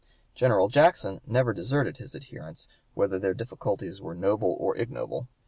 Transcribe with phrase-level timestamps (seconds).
[0.33, 5.27] General Jackson never deserted his adherents, whether their difficulties were noble or ignoble.